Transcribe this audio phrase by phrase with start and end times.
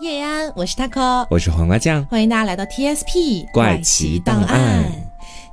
[0.00, 4.82] 叶安，我是 taco，我是黄瓜酱，欢迎大家来到 TSP 怪奇档案。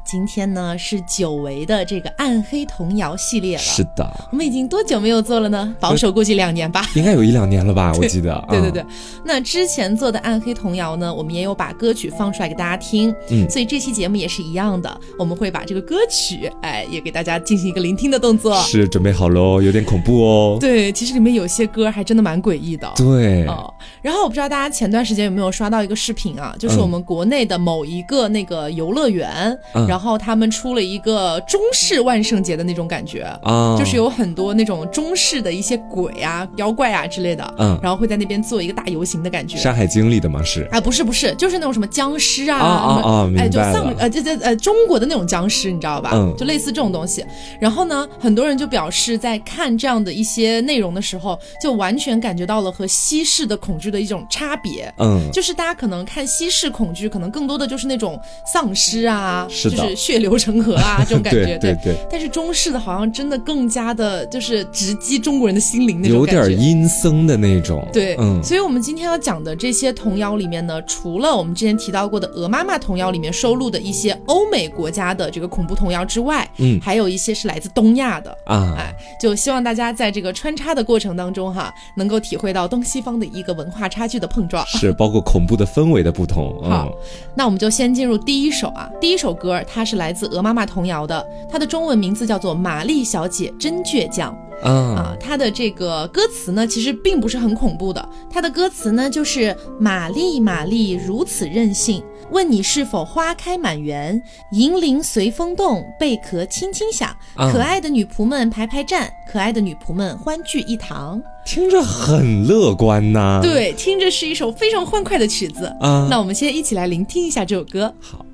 [0.09, 3.61] 今天呢是久违的这个暗黑童谣系列了。
[3.61, 5.75] 是的，我们已经多久没有做了呢？
[5.81, 6.81] 保守估计两年吧。
[6.95, 7.91] 应该有一两年了吧？
[7.97, 8.41] 我记得。
[8.47, 8.85] 对对对。
[9.25, 13.13] 那之前做的暗黑童谣呢，我们也有把歌曲放出来给大家听。
[13.29, 13.49] 嗯。
[13.49, 18.57] 所以这期节目也是一样的，我们会把这个歌曲，哎，也给大家进行一个聆听的动作。
[18.61, 20.57] 是，准备好喽，有点恐怖哦。
[20.57, 22.89] 对，其实里面有些歌还真的蛮诡异的。
[22.95, 23.45] 对。
[23.47, 23.73] 哦。
[24.01, 30.77] 然后我不知道大家前段时间有没有刷到一个视频啊，就是我们国内的某一个那个游乐园，然后他们出。
[30.77, 39.57] 了一个中式万圣节的那种感觉啊，就是有很多那种中式的一些鬼啊、妖怪啊之类的，嗯，然后会在那边做一个大游行的感觉。
[39.57, 40.43] 山海经历的吗？
[40.43, 46.11] 是啊，不是不是，就是那种什么僵尸啊啊啊，哎，就丧呃，这这呃，中国的那种僵尸，你知道吧？
[46.13, 47.25] 嗯，就类似这种东西。
[47.59, 54.93] 然后呢，很多人就表示在看这样的一些内容的时候，就完全感觉到了和西式的恐惧的一种差别。
[54.99, 58.19] 嗯，就是大家可能看西式恐惧，可能更多的就是那种
[58.53, 60.57] 丧尸啊，就是血流成。
[60.57, 61.95] 河啊，这种感觉，对对。
[62.09, 67.87] 但是中式的好像真的更加的，就是直击中国人的心灵那种感觉，有点阴森的那种。
[67.93, 68.41] 对，嗯。
[68.43, 78.75] 所以，我们今天要讲的这些童谣里面呢，除了我们之前提到过的《鹅妈妈》童谣里面收录的一些欧美国家的这个恐怖童谣之外，嗯，还有一些是来自东亚的啊。
[78.79, 86.59] 哎，就希望大家在这个穿插的过程当中哈，能够体会到东西方的一个文化差距的碰撞，是包括恐怖的氛围的不同。
[86.67, 86.91] 好，
[87.35, 90.67] 那我们就先进入第一首啊，第一首歌它是来自鹅妈妈。
[90.67, 98.09] 童谣的，她的中文名字叫做《玛丽小姐真倔强》啊，它的这个歌词呢，其实并不是很恐怖的。
[98.29, 113.39] 它的歌词呢，就是玛丽玛丽如此任性，问你是否花开满园，银铃随风动，贝壳轻轻响，可爱的女仆们排排站，可爱的女仆们欢聚一堂，听着很乐观呐。
[113.41, 116.07] 对，听着是一首非常欢快的曲子啊。
[116.11, 117.93] 那我们先一起来聆听一下这首歌。
[118.01, 118.26] 好。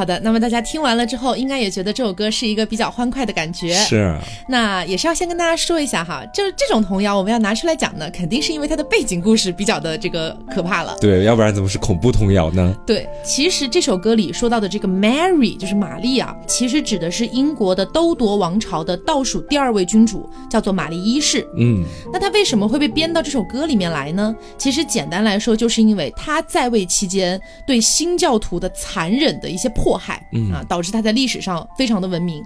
[0.00, 3.74] 好的，那么大家听完了之后，应该也觉得这首歌是一个比较欢快的感觉。
[3.74, 4.16] 是，
[4.48, 10.96] 那也是要先跟大家说一下哈，就是这种童谣我们要拿出来讲呢，肯定是因为它的背景故事比较的这个可怕了。
[11.02, 12.74] 对，要不然怎么是恐怖童谣呢？
[12.86, 21.46] 对，其实这首歌里说到的这个 Mary 就是玛丽啊，其实指的是英国的都铎王朝的倒数第二位君主，叫做玛丽一世。
[21.58, 24.34] 嗯，那他为什么会被编到这首歌里面来呢？
[24.56, 29.89] 其实简单来说，就是因为他在位期间对新教徒的残忍的一些破。
[29.90, 32.44] 祸害，嗯啊，导致他在历史上非常的闻名。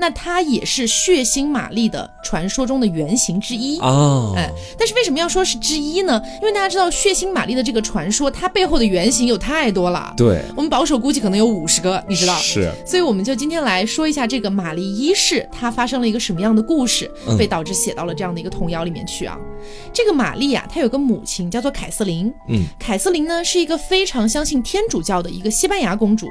[0.00, 4.32] 那他也是血腥玛丽的传说中的原型之一哦。
[4.34, 6.22] 哎，但是为什么要说是之一呢？
[6.40, 10.14] 因为大家知道血腥玛丽的这个传说，它背后的原型有太多了。
[10.16, 12.34] 对，我们保守估计可能有五十个，你知道？
[12.38, 12.72] 是。
[12.86, 19.36] 所以我们就今天来说一下这个玛丽一世，她发生了一个什么样的故事，被导致写到了这样的一个童谣里面去啊。
[19.92, 22.32] 这个玛丽啊，她有个母亲叫做凯瑟琳。
[22.48, 26.28] 嗯，凯瑟琳呢是一个非常相信天主教的一个西班牙公主。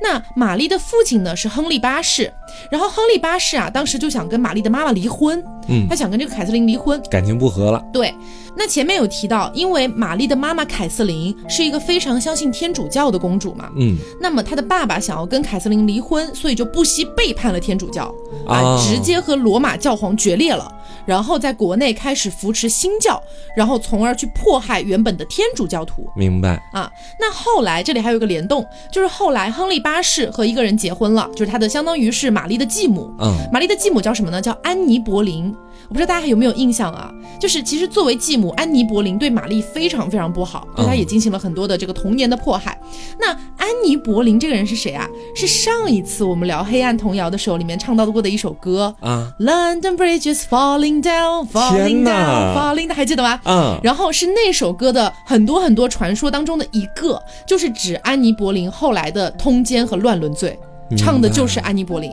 [0.00, 2.32] 那玛丽的父亲呢是亨利八世，
[2.70, 7.84] 然后亨利八世啊，当时就想跟玛丽的妈妈离婚，嗯，他想跟这个凯瑟琳离婚，感情不和了。
[7.92, 8.14] 对，
[8.56, 18.14] 那前面有提到，因为玛丽的妈妈凯瑟琳是一个非常相信天主教的公主嘛，嗯，那么她的爸爸想要跟凯瑟琳离婚，所以就不惜背叛了天主教，
[18.46, 20.70] 啊，直接和罗马教皇决裂了。
[21.04, 23.20] 然后在国内开始扶持新教，
[23.56, 26.08] 然后从而去迫害原本的天主教徒。
[26.14, 26.88] 明白啊？
[27.18, 33.12] 那后来这里还有一个联动，就是后来亨利八世和一个人结婚了，就是他的相当于是玛丽的继母。
[33.18, 34.40] 嗯，玛丽的继母叫什么呢？
[34.40, 35.52] 叫安妮·柏林。
[35.92, 37.12] 我不知道大家还有没有印象啊？
[37.38, 42.80] 就是其实作为继母，安妮·柏林对玛丽非常非常不好，对她也进行了很多的这个童年的迫害。
[43.20, 43.28] 那
[43.58, 45.06] 安妮·柏林这个人是谁啊？
[45.34, 53.38] 是上一次我们聊黑暗童谣的时候里面唱到过的一首歌啊，London Bridge is falling down, falling down, falling down，还记得吗？
[53.44, 53.78] 嗯。
[53.82, 60.58] 然后是那首歌的很多很多传说当中的一个，就是指安妮·柏林后来的通奸和乱伦罪，
[60.96, 62.10] 唱的就是安妮·柏林。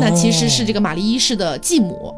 [0.00, 2.14] 那其实是这个玛丽一世的继母。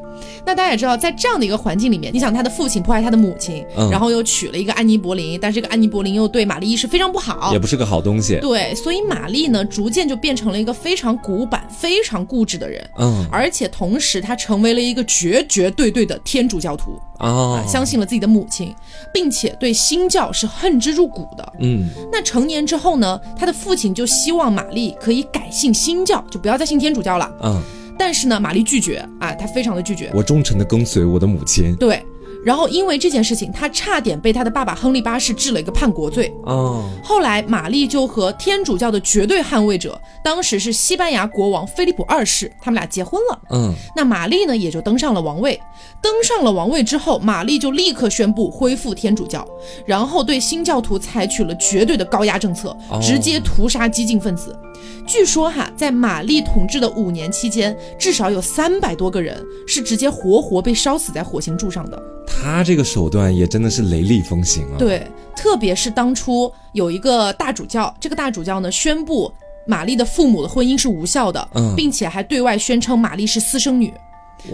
[0.46, 8.38] 那大家也知道，在这样的一个环境里面，你想他的父亲迫害他的母亲，然后又娶了一个安妮·柏林，但是这个安妮·柏林又对玛丽一世非常不好，也不是个好东西。
[8.40, 12.88] 对，所以玛丽呢，逐渐就变成了一个非常古板、非常固执的人。
[12.98, 17.00] 嗯，而且同时她成为了一个绝绝对对的天主教徒。
[17.18, 18.74] 啊，相信了自己的母亲，
[19.12, 21.52] 并且对新教是恨之入骨的。
[21.60, 27.30] 嗯，那成年之后呢，他的父亲就希望玛丽可以改信新教，就不要再信天主教了。
[27.42, 27.62] 嗯，
[27.98, 31.74] 但是呢，玛丽拒绝啊，她非常的拒绝，我忠诚的跟随我的母亲。
[31.76, 32.04] 对。
[32.44, 36.32] 然后因为这件事情，他差点被他的爸爸亨利八世治了一个叛国罪。
[36.44, 43.38] 哦，后来玛丽就和天主教的绝对捍卫者，当时是西班牙国王菲利普二世，他们俩结婚了。
[43.50, 45.58] 嗯，那玛丽呢，也就登上了王位。
[46.02, 49.46] 登上了王位之后，玛丽就立刻宣布恢复天主教，
[49.86, 54.54] 然后对新教徒采取了绝对的高压政策，直接屠杀激进分子。
[55.06, 62.02] 据说哈，在玛丽统治的五年期间，至少有三百多个人是直接活活被烧死在火刑柱上的。
[62.26, 64.76] 他这个手段也真的是雷厉风行啊！
[64.78, 65.06] 对，
[65.36, 69.32] 特别是当初有一个大主教，这个大主教呢宣布
[69.66, 73.92] 玛丽的父母的婚姻是无效的，并且还对外宣称玛丽是私生女。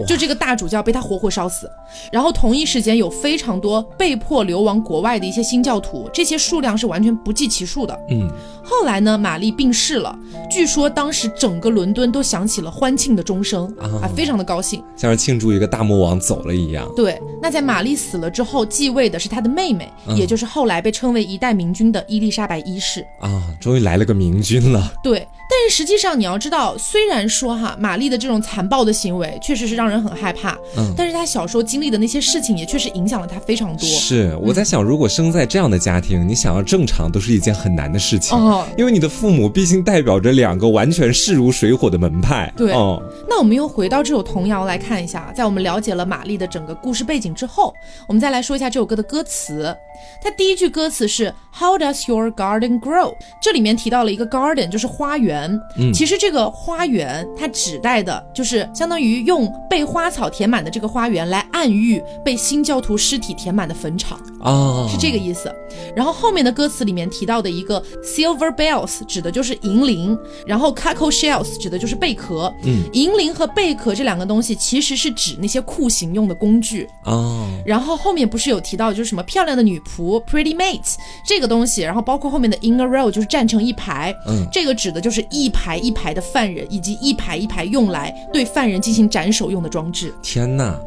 [0.07, 1.69] 就这个大主教被他活活烧死，
[2.11, 7.97] 然后同一时间有非常多被迫流亡国外的一些新教徒，这些数量是完全不计其数的。
[8.09, 8.29] 嗯，
[8.63, 10.17] 后来呢，玛丽病逝了，
[10.49, 16.89] 据说当时整个伦敦都响起了欢庆的钟声啊，非常的高兴，像是庆祝一个大魔王走了一样。
[16.95, 24.93] 对，那在玛丽死了之后，继位的是她的妹妹，也就是后来被称为一代明君的伊丽莎白一世啊，终于来了个明君了。
[25.03, 25.27] 对。
[25.51, 33.85] 但是实际上，你要知道，虽然说哈，玛丽的这种残暴的行为确实是让人很害怕，嗯，但是她小时候经历的那些事情也确实影响了她非常多。
[33.85, 42.49] 是，我在想，如果生在这样的家庭，你想要正常都是一件很难的事情，哦，因为你的父母毕竟代表着两个完全势如水火的门派。
[42.55, 47.73] 对，哦，那我们又回到这首童谣来看一下，在我们了解了玛丽的整个故事背景之后，
[48.07, 49.75] 我们再来说一下这首歌的歌词。
[50.23, 53.13] 它第一句歌词是 How does your garden grow？
[53.41, 55.40] 这里面提到了一个 garden，就是花园。
[55.77, 65.53] 嗯，其实这个花园它指代的就是相当于用被花草填满的这个花园来暗喻被新教徒尸体填满的坟场啊，是这个意思。
[65.95, 72.53] 然后后面的歌词里面提到的一个 silver bells 指的就是银铃，然后 cockle shells 指的就是贝壳。
[72.63, 77.47] 嗯，银铃和贝壳这两个东西其实是指那些酷刑用的工具啊。
[77.65, 80.21] 然后后面不是有提到就是什么漂亮的女仆。
[80.25, 80.95] pretty mates
[81.25, 90.13] 这个东西，然后包括后面的 in a row 就是站成一排，嗯，这个指的就是一排一排的犯人，以及一排一排用来对犯人进行斩首用的装置。
[90.21, 90.79] 天哪！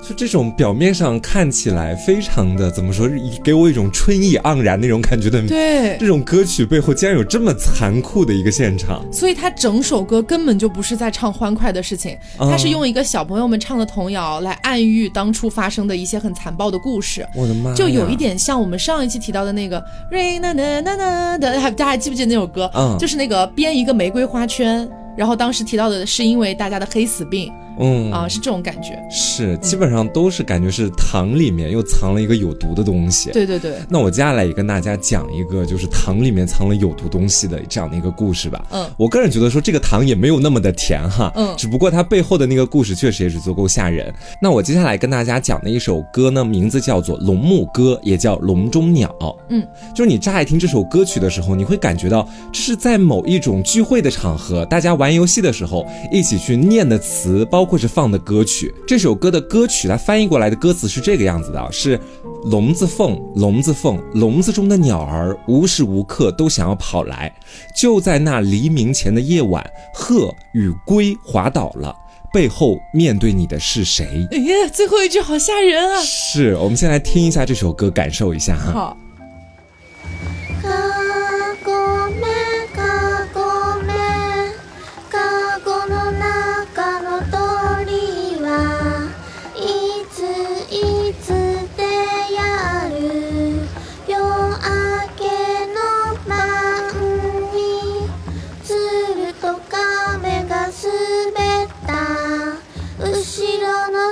[0.00, 3.08] 就这种表面上看起来非常的怎么说，
[3.42, 5.42] 给我一种春意盎然那种感觉的。
[5.46, 9.04] 对，这种歌曲背后竟然有这么残酷的一个现场。
[9.12, 17.26] 所以他整首歌根本就不是在唱欢快的事情，他是用一个小朋友们唱的童谣来暗喻当初发生的一些很残暴的故事。
[17.34, 17.74] 我的妈！
[17.74, 22.70] 就有一点像我们上一期提到的那个 rain na na na na 的，大家还记不记得那首歌？
[22.74, 27.52] 嗯，就是那个编一个玫瑰花圈，然后当时提到的是因为大家的黑死病。
[27.78, 33.30] 嗯啊，是这种感觉，是基本上都是感觉是糖里面又藏了一个有毒的东西。
[33.30, 33.76] 对对对。
[33.88, 38.64] 那我接下来也跟大家讲一个，就是糖里面藏了有毒东西的这样的一个故事吧。
[38.70, 41.32] 嗯，我个人觉得说这个糖也没有那么的甜哈。
[41.36, 41.54] 嗯。
[41.56, 44.12] 只不过它背后的那个故事确实也是足够吓人。
[44.42, 49.08] 那我接下来跟大家讲的一首歌呢，名字叫做《龙目歌》，也叫《笼中鸟》。
[49.50, 49.64] 嗯，
[49.94, 57.67] 就是你乍一听这首歌曲的时候，你会感觉到这是在某一种聚会的场合，大家玩游戏的时候一起去念的词，包。
[57.68, 62.00] 或是放的歌曲，这首歌的歌曲，它翻译过来的歌词是这个样子的：是
[62.46, 67.32] 笼子缝，笼子缝，笼子中的鸟儿无时无刻都想要跑来。
[67.76, 71.94] 就在那黎明前的夜晚，鹤与龟滑倒了，
[72.32, 74.26] 背后面对你的是谁？
[74.30, 76.02] 哎呀，最后一句好吓人啊！
[76.02, 78.72] 是我们先来听一下这首歌，感受一下哈。
[78.72, 78.96] 好。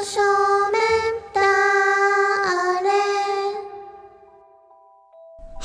[0.07, 0.46] 手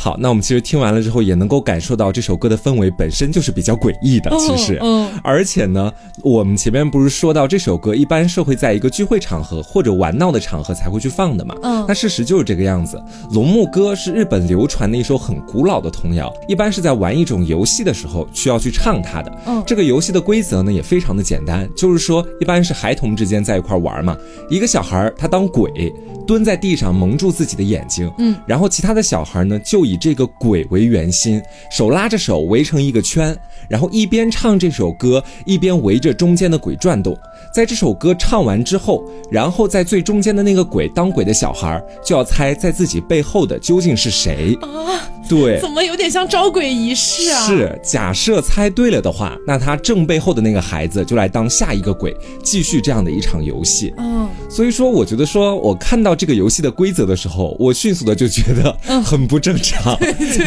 [0.02, 4.32] 好，那我们其实听完了之后，也能够感受到这首歌的氛围本身就是比较诡异的。
[4.40, 5.94] 其实，嗯，而且呢，
[6.24, 11.56] 我们前面不是说到这首歌一般是会在一个聚会场合或者玩闹的场合才会去放的嘛？
[11.62, 13.00] 嗯，那事实就是这个样子。
[13.34, 19.32] 龙木歌是日本流传的一首很古老的童谣，一般是在玩一种游戏的时候需要去唱它的。
[19.46, 24.18] 嗯，这个游戏的规则呢也非常的简单，就是说一般是孩童之间在一块玩嘛，
[24.50, 25.94] 一个小孩他当鬼
[26.26, 33.36] 蹲在地上蒙住自己的眼睛，嗯，然后其他的小孩呢就以以这个鬼为圆心，手拉着手围成一个圈，
[33.68, 37.18] 然后一边唱这首歌，一边围着中间的鬼转动。
[37.54, 45.02] 在这首歌唱完之后，然后在最中间的那个鬼当鬼的小孩就要猜在自己背后的究竟是谁啊？
[45.28, 47.48] 对，怎么有点像招鬼仪式啊？
[47.48, 53.94] 是，假设猜对了的话，那他正背后的那个孩子就来当下一个鬼，继续这样的一场游戏。
[53.98, 59.81] 嗯，所以说，我觉得说我看到这个游戏的规则的时候，我迅速的就觉得很不正常，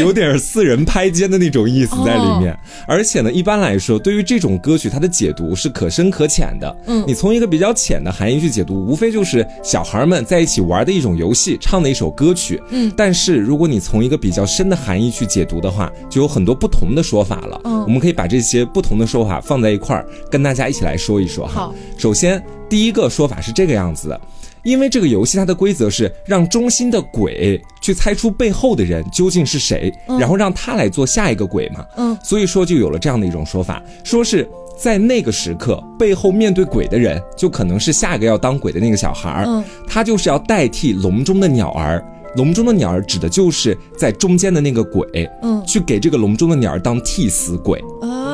[0.00, 2.57] 有点四人拍肩的那种意思在里面。
[2.87, 6.76] 而且呢，一般来说，对于这种歌曲，它的解读是可深可浅的。
[6.87, 12.62] 嗯你从一个比较浅的含义去解读，无非就是小孩们在一起玩的一种游戏，唱的一首歌曲。
[12.71, 17.61] 嗯，但是如果你从一个比较深的含义去解读的话，就有很多不同的说法了。
[17.64, 21.53] 嗯，我们可以把这些不同的说法放在一块儿，跟大家一起来说一说哈。
[21.55, 24.21] 好，首先第一个说法是这个样子的，
[24.64, 31.85] 因为这个游戏它的规则是让中心的鬼去猜出背后的人究竟是谁，然后让他来做下一个鬼嘛。
[31.97, 34.49] 嗯，所以说就有了这样的一种说法，说是。
[34.76, 39.44] 在那个时刻，背后面对鬼的人，就可能是下一个要当鬼的那个小孩儿。
[39.47, 42.04] 嗯，他就是要代替笼中的鸟儿。
[42.35, 45.30] 笼中的鸟儿指的就是在中间的那个鬼。
[45.42, 47.78] 嗯，去给这个笼中的鸟儿当替死鬼。
[48.02, 48.34] 啊，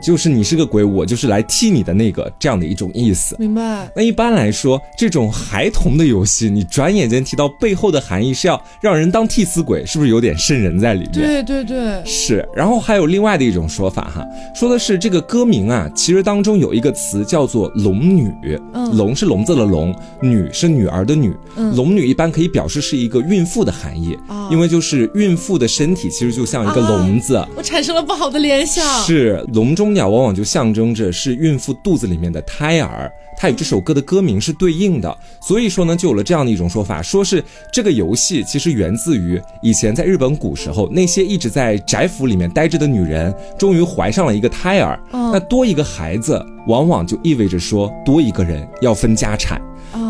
[0.00, 3.36] 就是你是个鬼，我就是来替你的那个这样的一种意思。
[3.38, 3.90] 明白。
[3.94, 11.12] 那一般来说，这种孩童的游戏，你转眼间提到背后的含义是要让人当替死鬼，是不是有点瘆人在里面？
[11.12, 12.46] 对对对，是。
[12.54, 18.30] 然后还有另外的一种说法哈，说的是这个歌名啊，其实当中有一个词叫做“龙女”。
[18.72, 21.34] 嗯，龙是笼子的龙，女是女儿的女。
[21.56, 24.16] 嗯，龙女一般可以表示是一个孕妇的含义，
[24.50, 27.44] 因为就是孕妇的身体其实就像一个笼子。
[27.56, 28.84] 我产生了不好的联想。
[29.02, 29.39] 是。
[29.52, 37.42] 笼中鸟往往就象征着是孕妇肚子里面的胎儿，它与这首歌的歌名是对应的，所以说呢，就有了这样的一种说法，说是
[37.72, 49.60] 这个游戏其实源自于以前在日本古时候那些一直在宅府里面待着的女人，终于怀上了一个胎儿，那多一个孩子，往往就意味着说多一个人要分家产。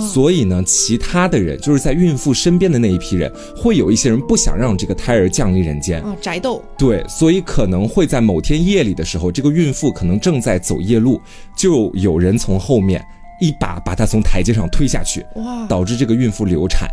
[0.01, 6.63] 所以呢，其他的人就是在孕妇身边的那一批人，会有一些人不想让这个胎儿降临人间啊，宅斗。
[6.77, 11.21] 对，所以可能会在某天夜里的时候，这个孕妇可能正在走夜路，
[11.57, 13.05] 就有人从后面
[13.41, 16.89] 一把把她从台阶上推下去，哇，导致这个孕妇流产。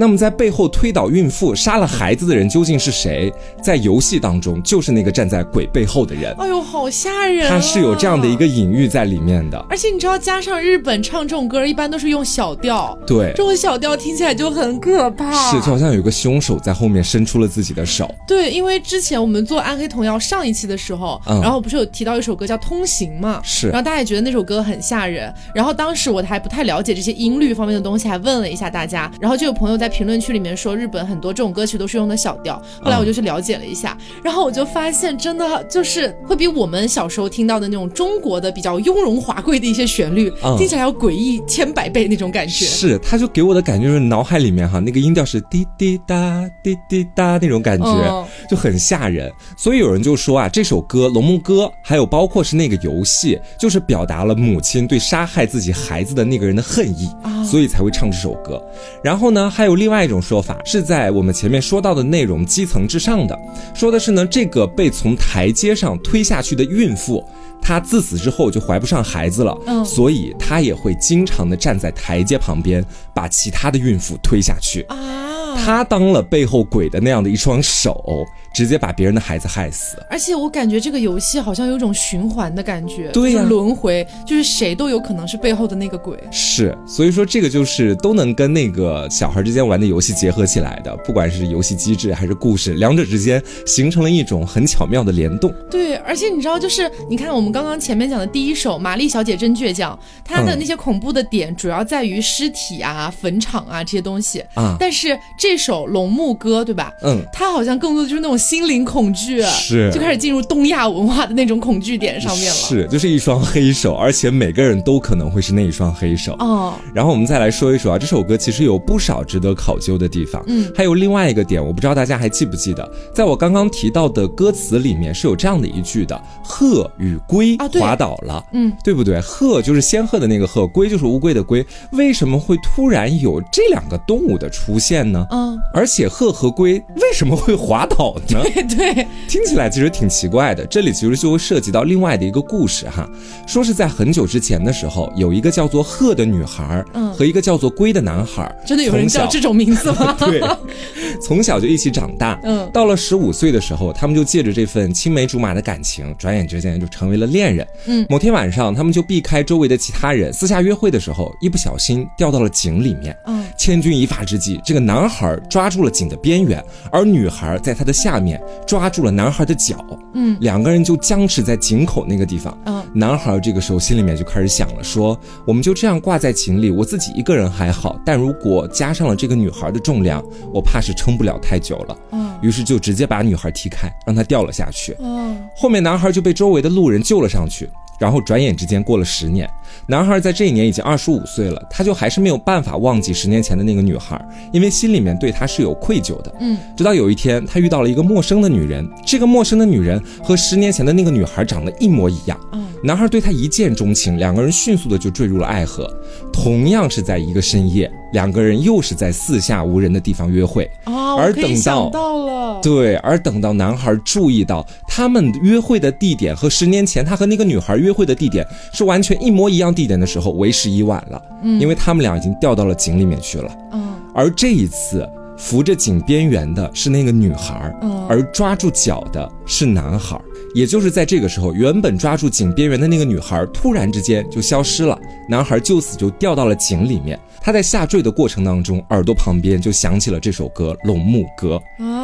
[0.00, 3.30] 那么，在背后推倒孕妇、杀了孩子的人究竟是谁？
[3.62, 6.34] 在游戏当中，就是那个站在鬼背后的人。
[6.38, 7.50] 哎呦，好吓人！
[7.50, 9.62] 他是有这样的一个隐喻在里面的。
[9.68, 12.98] 而且你知道，加上日本唱这种歌，一般都是用小调。
[13.06, 15.30] 对，这种小调听起来就很可怕。
[15.50, 18.10] 是，就好像有个凶手在后面伸出了自己的手。
[18.26, 23.38] 对，因为之前我们做暗黑童谣上一期的时候，然后不是有提到一首歌叫《通行》嘛？
[23.44, 23.68] 是。
[23.68, 25.30] 然后大家也觉得那首歌很吓人。
[25.54, 29.12] 然后当时我还不太了解这些音律方面的东西，还问了一下大家。
[29.20, 30.70] 然后就有朋友在评论区里面说。
[30.80, 42.64] 日本很多这种歌曲都是用的小调，后来我就去了解了一下，然后我就发现真的就是会比我们小时候听到的那种中国的比较雍容华贵的一些旋律，听起来要诡异千百倍那种感觉。
[42.64, 49.30] 是，他就给我的感觉就是脑海里面哈那个音调是滴滴答滴滴答那种感觉，就很吓人。
[49.58, 57.10] 所以有人就说啊，这首歌《龙梦歌》还有包括是那个游戏，就是表达了母亲对杀害自己孩子的那个人的恨意，
[57.44, 58.62] 所以才会唱这首歌。
[59.02, 60.58] 然后呢，还有另外一种说法。
[60.62, 63.36] 是在我们前面说到的内容基层之上的，
[63.74, 67.24] 说的是呢，这个被从台阶上推下去的孕妇，
[67.62, 72.84] 她自此之后就怀不上孩子了，嗯，所以她也会经常的站在台阶旁边，
[73.14, 78.26] 把其他的孕妇推下去啊，她当了背后鬼的那样的一双手。
[78.52, 95.54] 直接把别人的孩子害死，而且我感觉这个游戏好像有种循环的感觉，对呀，轮回就是谁都有可能是背后的那个鬼，是，所以说这个就是都能跟那个小孩之间玩的游戏结合起来的，不管是游戏机制还是故事，两者之间形成了一种很巧妙的联动。
[95.70, 106.92] 对，而且你知道，就是你看我们刚刚前面讲的第一首《玛丽小姐真倔强》，它的那些恐怖的点主要在于尸体啊、坟场啊这些东西啊，但是这首《龙木歌》对吧？
[107.02, 108.39] 嗯，它好像更多的就是那种。
[108.40, 112.54] 心灵恐惧是，就开始进入东亚文化的那种恐惧点上面了。
[112.54, 116.32] 是，就是一双黑手，而且每个人都可能会是那一双黑手。
[116.38, 120.42] 哦，然后我们再来说一说啊，这首歌其实有不少值得考究的地方。
[120.46, 129.20] 嗯，还有另外一个点，我不知道大家还记不记得，在我刚刚提到的歌词里面是有这样的一句的：“鹤与龟滑倒了。”嗯，对不对？
[129.20, 131.64] 鹤就是仙鹤的那个鹤，龟就是乌龟的龟。
[131.92, 135.26] 为什么会突然有这两个动物的出现呢？
[135.30, 138.29] 嗯，而且鹤和龟为什么会滑倒呢？
[138.30, 138.42] 呢？
[138.54, 140.64] 对对，听起来其实挺奇怪的。
[140.66, 143.08] 这里其实就会涉及到另外的一个故事哈，
[143.46, 150.16] 说是在很久之前的时候，有一个叫做鹤的女孩，嗯，和一个叫做龟的男孩，真的有人叫这种名字吗？
[150.20, 150.40] 对，
[151.20, 157.66] 从小就一起长大，嗯，到了十五岁的时候，他们就借着这份青梅竹马的感情，转眼之间就成为了恋人。
[157.86, 163.16] 嗯，某天晚上，他们就避开周围的其他人，私下约会的时候，一不小心掉到了井里面。
[163.26, 169.84] 嗯，千钧一发之际，这个男孩抓住了井的边缘，而女孩在他的下面抓住了男孩的脚。
[170.14, 172.56] 嗯，两个人就僵持在井口那个地方。
[172.66, 180.22] 嗯，男孩这个时候心里面就开始想了，说我们就这样挂在井里，我自己一个人还好，但如果加上了这个女孩的重量，
[180.52, 181.96] 我怕是撑不了太久了。
[182.12, 184.96] 嗯，于是就直接把女孩踢开，让她掉了下去。
[184.98, 187.68] 嗯，后面男孩就被周围的路人救了上去。
[188.00, 189.46] 然后转眼之间过了十年，
[189.86, 194.20] 男孩在这一年已经二十五岁了，他就还是没有办法忘记十年前的那个女孩，
[194.52, 196.34] 因为心里面对她是有愧疚的。
[196.40, 202.40] 嗯，直到有一天，他遇到了一个陌生的女人，这个陌生的女人和十年前的那个女孩长得一模一样。
[202.52, 205.86] 嗯，男孩对她一见钟情，两个人迅速的就坠入了爱河。
[206.32, 210.64] 同样是在一个深夜，两个人又是在四下无人的地方约会。
[210.84, 217.90] 啊，而等到到了，对，而等到男孩注意到他们约会的地点和十年前他和那个女孩约。
[217.90, 221.22] 约会的地点是完全一模一样地点的时候，为时已晚了。
[221.42, 223.56] 嗯，因为他们俩已经掉到了井里面去了。
[223.72, 230.20] 嗯，而这一次扶着井边缘的是那个女孩，嗯，而抓住脚的是男孩。
[230.52, 234.98] 也就是在这个时候，原本抓住井边缘的那个女孩突然之间就消失了，
[235.28, 237.16] 男孩就此就掉到了井里面。
[237.42, 241.58] 他在下坠的过程当中，耳朵旁边就响起了这首歌《龙木歌》，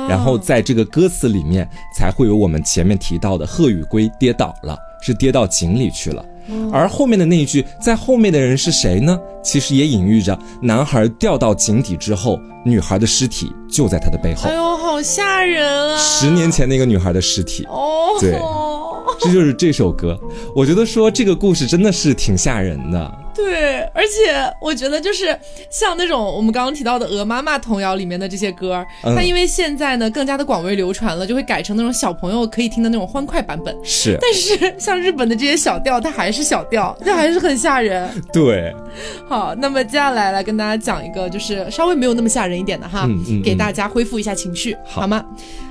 [0.09, 4.79] 然后在这个歌词里面才会有我们前面提到的鹤与龟跌倒了。
[5.01, 6.25] 是跌到井里去了，
[6.73, 9.19] 而后面的那一句在后面的人是谁呢？
[9.43, 14.49] 其实也隐喻着男孩掉到井底之后，女孩的尸体就在他的背后。
[14.49, 15.99] 哎呦，好吓人啊！
[15.99, 17.65] 十年前那个女孩的尸体。
[17.67, 18.33] 哦，对，
[19.21, 20.19] 这就是这首歌。
[20.55, 23.19] 我觉得说这个故事真的是挺吓人的。
[23.37, 25.39] 对，而且我觉得就是
[25.71, 33.77] 像那种我们刚刚提到的《鹅妈妈》童谣里面的这些歌，它因为现在呢更加的广为流传了，就会改成那种小朋友可以听的那种欢快版本。
[33.85, 38.09] 是，但是像日本的这些小调，它还是小调，这还是很吓人。
[38.33, 38.75] 对，
[39.29, 43.07] 好，那么接下来来跟大家讲一个，就是稍微没有那么吓人一点的哈，
[43.45, 45.23] 给大家恢复一下情绪，好吗？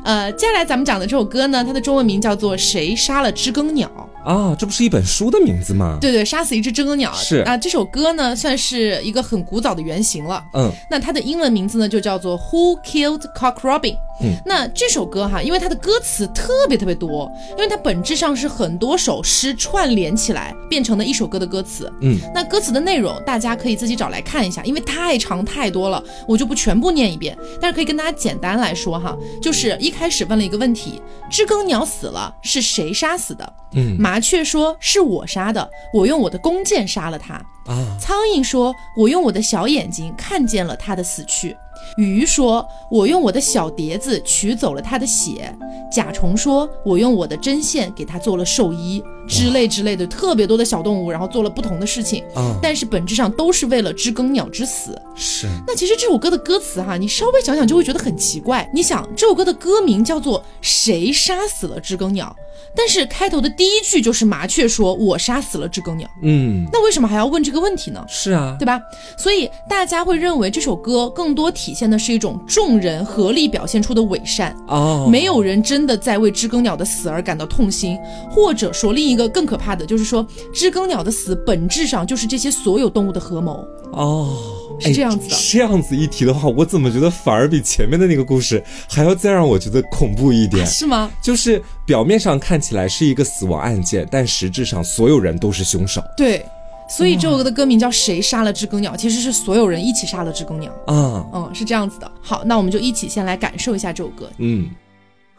[0.03, 3.89] 呃，接下来咱们讲的这首歌呢，它的中文名叫做《谁杀了知更鸟》
[4.29, 5.97] 啊，这不是一本书的名字吗？
[5.99, 7.54] 对对，杀死一只知更鸟是啊。
[7.57, 10.43] 这首歌呢，算是一个很古早的原型了。
[10.53, 13.97] 嗯，那它的英文名字呢，就叫做 Who Killed Cock Robin？
[14.21, 21.91] 嗯，那这首歌哈，因为它的歌词特别特别多，因为它本质上是很多首诗串联起来变成的一首歌的歌词。
[22.01, 27.37] 嗯，那歌词的内容大家可以自己找来看一下，因为太长太多了，我就不全部念一遍。
[27.59, 33.53] 但是可以跟大家简单来说哈，就是一开始问了一个问题：知更鸟死了，是谁杀死的？
[33.73, 37.33] 嗯，麻雀说是我杀的，我用我的弓箭杀了它。
[37.67, 37.97] 啊！
[37.99, 41.57] 苍蝇说：“我用我的小眼睛看见了它的死去。”
[41.97, 45.53] 鱼说：“我用我的小碟子取走了他的血。”
[45.91, 52.23] 甲虫说：“我用我的针线给他做了寿衣。”之类之类的，特别多的小动物，然后做了不同的事情。
[52.35, 52.53] 嗯！
[52.61, 54.95] 但是本质上都是为了知更鸟之死。
[55.15, 55.47] 是。
[55.65, 58.69] 那其实这首歌的歌词哈，你稍微想想就会觉得很奇怪。
[58.71, 62.35] 你想，这首歌的歌名叫做《谁杀死了知更鸟》。
[62.77, 68.05] 但是开头的第一句就是麻雀说：“我杀死了知更鸟。”嗯，那为什么还要问这个问题呢？
[68.07, 68.79] 是啊，对吧？
[69.17, 77.97] 所以大家会认为这首歌更多体现的是一种众人合力表现出的伪善哦，没有人真的在为知更鸟的死而感到痛心，
[78.31, 84.35] 或者说另一个更可怕的就是说，知更鸟的死本质上就是这些所有动物的合谋哦。
[84.77, 90.65] 是这样子的，这样子一提的话，我怎么觉得反而比前面的那个故事还要再让我觉得恐怖一点？
[90.67, 91.09] 是吗？
[91.23, 96.03] 就是表面上看起来是一个死亡案件，但实质上所有人都是凶手。
[96.17, 96.45] 对，
[96.87, 100.71] 所以这首歌的歌名叫《谁杀了知更鸟》，其实是所有人一起杀了知更鸟。
[100.87, 102.11] 啊，嗯，是这样子的。
[102.21, 104.29] 好，那我们就一起先来感受一下这首歌。
[104.37, 104.69] 嗯。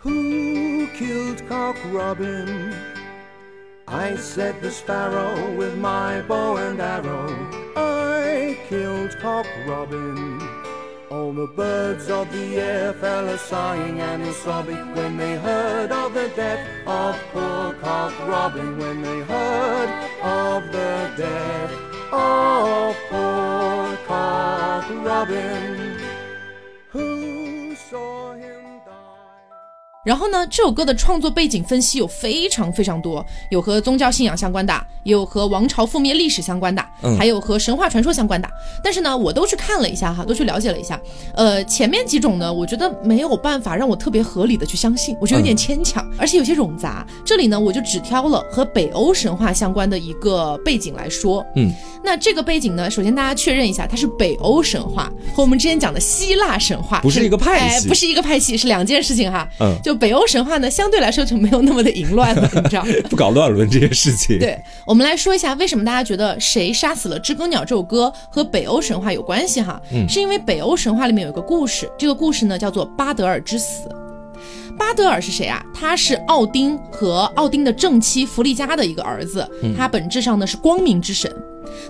[0.02, 2.72] Who killed Cock Robin?
[3.86, 7.30] I set the sparrow with my bow and arrow.
[7.76, 10.40] I killed Cock Robin.
[11.08, 15.92] All the birds of the air fell a sighing and a sobbing when they heard
[15.92, 18.76] of the death of poor Cock Robin.
[18.76, 19.88] When they heard
[20.26, 21.72] of the death
[22.12, 25.98] oh, of poor Cock Robin.
[26.90, 28.55] Who saw him?
[30.06, 36.80] 然后呢，这首歌的创作背景分析有非常非常多，有和宗教信仰相关的，也有和王朝覆灭历史相关的，
[37.18, 38.48] 还有和神话传说相关的。
[38.84, 41.00] 但是呢，我都去看了一下哈，都去了解了一下。
[41.34, 47.04] 呃，前面几种呢，我觉得没有办法让我特别合理的去相信，我觉得有点牵强，而且有些冗杂。
[47.24, 51.44] 这里呢，我就只挑了和北欧神话相关的一个背景来说。
[51.56, 51.72] 嗯，
[52.04, 59.48] 那这个背景呢，首先大家确认一下，它是北欧神话，和我们之前讲的希腊神话不是一个派系，不是一个派系，是两件事情哈。
[59.58, 59.95] 嗯，就。
[59.96, 62.84] 北欧神话呢，相对来说就没有那么的淫乱了，你知道？
[63.08, 64.38] 不搞乱伦这些事情。
[64.38, 69.80] 对，我们来说一下，为什么大家觉得《谁杀死了知更鸟》这首歌和北欧神话有关系哈？
[69.92, 73.88] 嗯，是因为北欧神话里面有一个故事，这个故事呢叫做巴德尔之死。
[74.78, 75.64] 巴德尔是谁啊？
[75.74, 81.34] 他是奥丁和奥丁的正妻弗利嘉的一个儿子，他本质上呢是光明之神。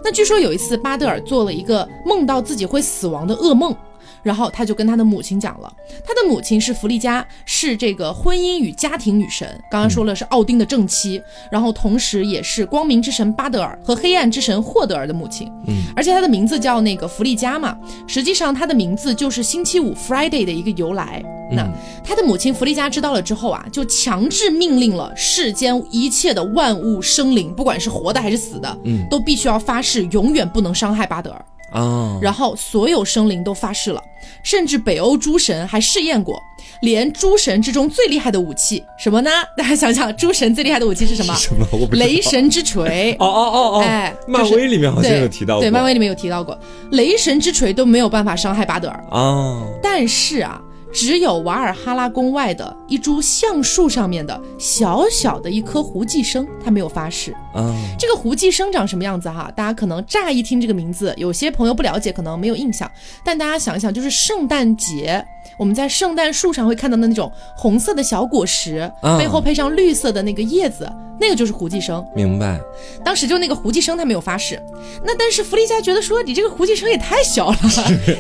[0.05, 3.77] 那据说有一次，巴德尔做了一个梦到自己会死亡的噩梦。
[4.23, 5.73] 然后他就跟他的母亲讲了，
[6.05, 9.47] 他的母亲是弗利嘉，是这个婚姻与家庭女神。
[9.71, 15.51] 刚刚说了是奥丁的正妻，然后同时也是光明之神巴德尔和黑暗之神霍德尔的母亲。
[15.67, 21.23] 嗯，而且他的名字叫那个弗利嘉嘛，实际上他的名字就是星期五 Friday 的一个由来。
[21.49, 21.65] 那
[22.03, 31.45] 他的母亲弗利嘉知道了之后啊，就强制命令了世间一切的万物生灵，不管是活的还是死的，嗯，都必须要发誓永远不能伤害巴德尔。
[31.81, 32.19] 啊！
[32.21, 34.03] 然后所有生灵都发誓了，
[34.43, 36.43] 甚至北欧诸神还试验过，
[36.83, 39.31] 连诸神之中最厉害的武器什么呢？
[39.57, 41.35] 大家想想，诸神最厉害的武器是什么？
[41.37, 41.67] 什么？
[41.73, 43.15] 我雷神之锤。
[43.19, 43.81] 哦哦哦哦！
[43.83, 45.63] 哎，漫威里面好像有提到过。
[45.63, 46.59] 对，漫威里面有提到过，
[46.93, 49.67] 雷神之锤都没有办法伤害巴德尔哦。
[49.83, 50.61] 但是啊。
[50.93, 57.37] 只有瓦尔哈拉宫外的一株橡树上面的小小的一颗胡寄生，它没有发誓。
[57.57, 59.51] 嗯，这个胡寄生长什么样子哈？
[59.57, 62.91] 大家可能乍一听这个名字，有些朋友不了解，可能没有印象。
[63.25, 65.25] 但大家想一想，就是圣诞节。
[65.59, 72.05] 我们在圣诞树上会看到的那种红色的小果实，背后配上绿色的那个叶子，那个就是胡寄生。
[72.15, 72.61] 明白。
[73.03, 74.61] 当时就那个胡寄生他没有发誓，
[75.03, 77.57] 那但是弗利嘉觉得说你这个胡寄生也太小了，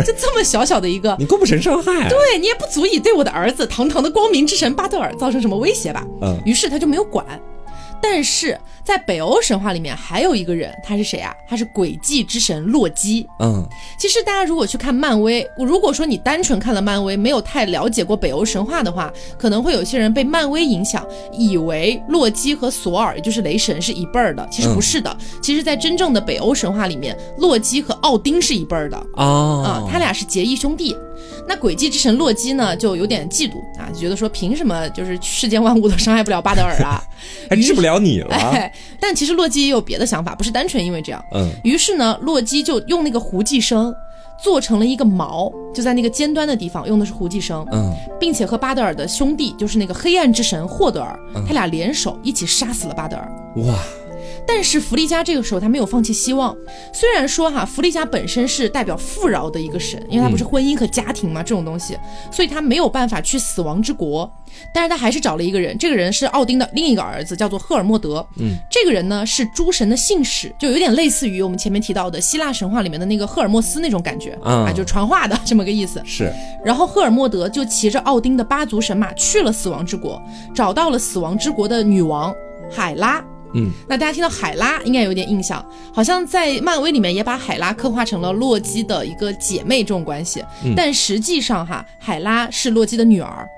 [0.06, 2.08] 就这么小小的一个，你构不成伤害。
[2.08, 6.06] 对你也不足以对我的儿子堂堂的光明之神巴特尔造成什么威胁吧？
[6.22, 6.40] 嗯。
[6.46, 7.26] 于是他就没有管。
[8.00, 11.34] 但是在北欧神话里面还有一个人，他是谁啊？
[11.48, 13.26] 他是诡计之神洛基。
[13.40, 13.66] 嗯，
[13.98, 24.46] 其实大家如果去看漫威，如果说你单纯看了漫威，没有太了解过北欧神话的话，可能会有些人被漫威影响，以为洛基和索尔，也就是雷神是一辈儿的。
[24.50, 30.96] 其实不是的，其实，在真正的北欧神话里面，洛基和奥丁是一辈儿的啊，他俩是结义兄弟。
[31.48, 37.00] 那诡计之神洛基呢，就有点嫉妒啊，就觉得说凭什么就是世间万物都伤害不了巴德尔啊，
[37.48, 38.36] 还治不了你了。
[39.00, 41.24] 但其实洛基也有别的想法，不是单纯因为这样。
[41.32, 41.48] 嗯。
[41.62, 43.94] 于是呢，洛基就用那个胡寄生
[44.42, 47.64] 做成了一个矛，就在那个尖端的地方用的是胡寄生。
[47.72, 47.94] 嗯。
[48.18, 53.30] 并且和巴德尔的兄弟，就是那个黑暗之神霍德尔，他俩联手一起杀死了巴德尔。
[53.56, 53.78] 哇。
[54.46, 56.56] 但是弗利嘉这个时候他没有放弃希望，
[56.94, 61.98] 虽然说哈弗利嘉本身是代表富饶的一个神，因为他不是婚姻和家庭嘛这种东西，
[62.30, 64.30] 所以他没有办法去死亡之国，
[64.72, 68.24] 但是他还是找了一个人，这个人是奥丁的另一个儿子，叫做赫尔墨德。
[68.38, 76.00] 嗯，这个人呢是诸神的信使，就有点类似于我们前面提到的希腊神话里面的那个赫尔墨斯那种感觉啊，就传话的这么个意思。
[76.04, 76.32] 是，
[76.64, 80.22] 然后赫尔墨德就骑着奥丁的八足神马去了死亡之国，
[80.54, 82.32] 找到了死亡之国的女王
[82.70, 83.22] 海拉。
[83.56, 90.44] 嗯，那大家听到海拉应该有点印象，好像在漫威里面也把海拉刻画成了洛基的一个姐妹这种关系，
[90.76, 93.48] 但实际上哈，海拉是洛基的女儿。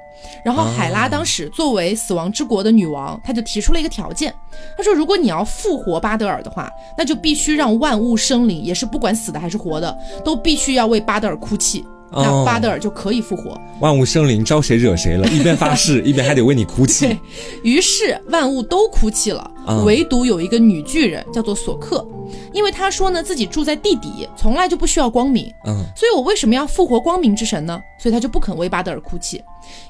[0.45, 4.33] 然后海拉当时作为死亡之国的女王，她就提出了一个条件，
[4.77, 11.85] 她说如果你要复活巴德尔的话，那就必须让万物生灵，也是不管死的还是活的，都必须要为巴德尔哭泣。
[12.11, 15.29] 那巴德尔就可以复活，万物生灵招谁惹谁了？
[15.33, 17.19] 一边发誓， 一边还得为你哭泣。
[17.63, 19.51] 于是万物都哭泣了，
[19.85, 22.07] 唯独有一个女巨人叫做索克，
[22.53, 25.53] 因为她说呢自己住在地底，从来就不需要光明。
[25.67, 27.81] 嗯，所以我为什么要复活光明之神呢？
[27.99, 29.43] 所以她就不肯为巴德尔哭泣。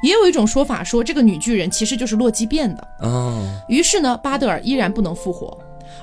[0.03, 2.89] 也有一种说法说，这个女巨人其实就是洛基变的。
[3.01, 5.57] 哦，于是呢，巴德尔依然不能复活。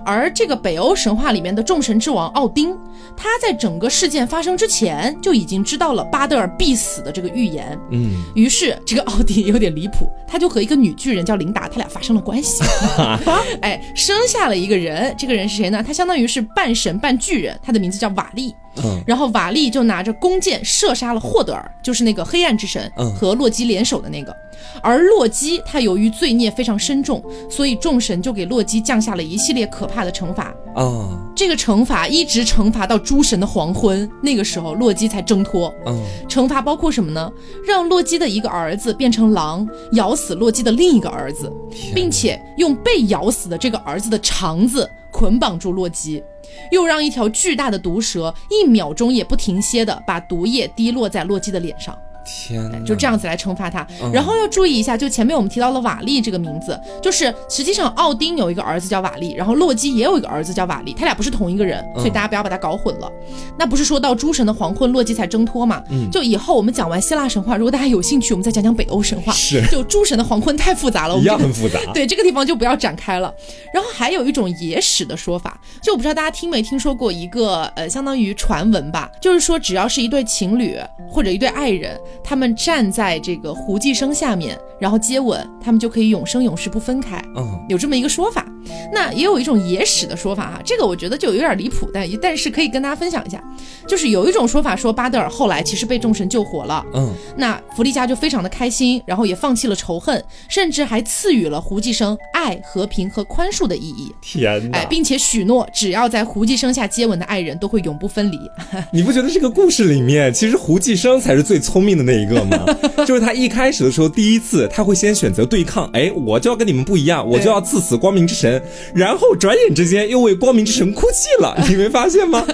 [0.06, 2.78] 而这个北欧神话里面的众神之王奥丁，
[3.18, 7.78] 他在整个事件发生之前就已经知道了巴德尔必死的这个预言。
[7.92, 12.64] 嗯，于是这个奥丁有点离谱，他就和一个女巨人叫琳达，他俩发生了关系。
[13.62, 15.84] 哎，生下了一个人，这个人是谁呢？
[15.84, 18.54] 他相当于是半神半巨人，他的名字叫瓦利。
[18.84, 24.36] 嗯，然后瓦力就拿着弓箭射杀了霍德尔，就是那个黑暗之神，和洛基联手的那个。
[24.82, 31.18] 而洛基他由于罪孽非常深重，所以众神就给洛基降下了一系列可怕的惩罚啊。
[31.36, 35.74] 这个惩罚一直惩罚到诸神的黄昏，那个时候洛基才挣脱。
[35.86, 37.32] 嗯，惩罚包括什么呢？
[37.66, 41.52] 让洛基的一个儿子变成狼，咬死洛基的另一个儿子，
[41.94, 46.24] 并且用被咬死的这个儿子的肠子捆绑住洛基，
[46.72, 51.98] 又让一条巨大的毒蛇一秒钟也不停歇的把毒液滴落在洛基的脸上。
[52.26, 63.12] 天，就这样子来惩罚他，然后要注意一下，就前面我们提到了瓦利这个名字，就是实际上奥丁有一个儿子叫瓦利，然后洛基也有一个儿子叫瓦利，他俩不是同一个人，所以大家不要把他搞混了。
[63.58, 65.82] 那不是说到诸神的黄昏，洛基才挣脱嘛？
[65.90, 69.32] 嗯，就以后我们讲完希腊神话，如果大家有兴趣，我们再讲讲北欧神话。
[69.34, 71.80] 是，就诸神的黄昏太复杂了，一样很复杂。
[71.94, 73.34] 对，这个地方就不要展开了。
[73.74, 80.78] 然后还有一种野史的说法，就我不知道大家听没听说过一个呃，相当于传闻吧，就是说只要是一对情侣
[81.10, 82.86] 或者一对爱人，他们站。
[82.96, 87.22] 在这个胡继生下面，然后接吻，他们就可以永生永世不分开。
[87.36, 88.46] 嗯，有这么一个说法。
[88.92, 93.44] 那也有一种野史的说法哈，这个我觉得就有点离谱，但但是可以跟大家分享一下。
[93.88, 96.84] 就是有一种说法说巴德尔后来其实被众神救活了。
[96.94, 104.12] 嗯，那弗利嘉就非常的开心，然后也放弃了仇恨，甚至还赐予了胡继生爱、和平和宽恕的意义。
[104.22, 104.80] 天哪！
[104.80, 108.40] 哎，并且许诺只要在胡继生下接吻的爱人，都会永不分离。
[108.92, 112.66] 你不觉得这个故事里面其实胡继生才是最聪明的那一个吗？
[113.06, 118.62] 就是他一开始的时候，第一次他会先选择对抗，哎，我就要跟你们不一样，我就要赐死光明之神，
[118.94, 122.46] 然后转眼之间又为光明之神哭泣了， 你没发现吗？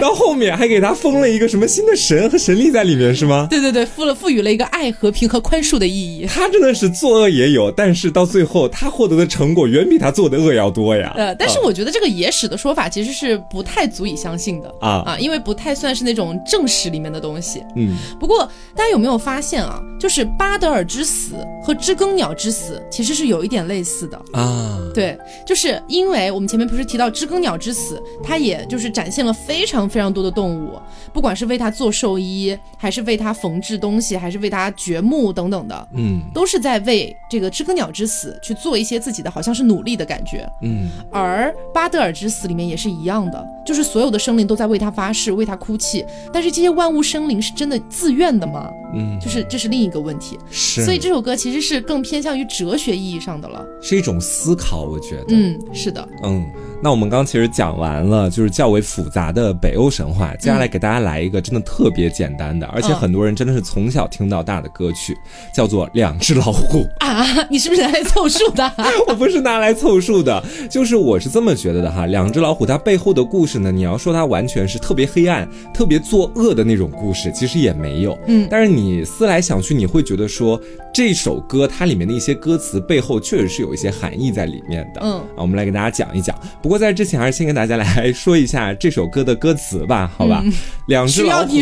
[0.00, 3.46] 到后面还给他封了一个什么新的神和神力在里面是吗？
[3.50, 6.26] 对对对，赋了赋予了一个爱、和平和宽恕的意义。
[6.26, 11.12] 他真的是作恶也有，但是到最后他获得的成果远比他做的恶要多呀。
[11.16, 17.62] 呃，但是我觉得这个野史的说法其实是不太足以相信的啊啊，因为不太算是那种正史里面的东西。
[17.76, 19.82] 嗯，不过大家有没有发现啊？
[19.98, 30.80] 就是巴德尔之死和知更鸟之死其实是有一点类似的啊，对，就是因为我们前面不是提到知更鸟之死，它也就是展现了非常非常多的动物，
[31.12, 48.70] 不管是为它做寿衣，还是为它缝制东西，还是为它掘墓等等的，嗯，都是在为这个知更鸟之死去做一些自己的好像是努力的感觉，嗯，而巴德尔之死里面也是一样的，就是所有的生灵都在为他发誓，为他哭泣，但是这些万物生灵是真的自愿的吗？
[48.94, 56.46] 嗯，就是这是另一个问题，是，所以这首歌其实是更偏向于哲学意义上的了，是一种思考，我觉得，嗯，是的，嗯。
[56.80, 60.32] 那我们刚其实讲完了，就是较为复杂的北欧神话。
[60.36, 65.16] 接下来给大家来一个真的特别简单的，而且很多人真的是从小听到大的歌曲，
[65.52, 67.26] 叫做《两只老虎》 啊！
[67.50, 68.72] 你是不是拿来凑数的？
[69.08, 72.06] 我不是拿来凑数的，就是我是这么觉得的哈。
[72.06, 78.16] 两只老虎它背后的故事呢，你要说它完全是特别黑暗、特别作恶的那种故事，其实也没有。
[78.28, 80.60] 嗯，但是你思来想去，你会觉得说
[80.94, 85.00] 这首歌它里面的一些歌词背后确实是有一些含义在里面的。
[85.02, 86.38] 嗯，啊，我们来给大家讲一讲。
[86.62, 90.44] 不过在之前还是先跟大家来说一下这首歌的歌词吧，好吧？
[90.86, 91.56] 两只老虎，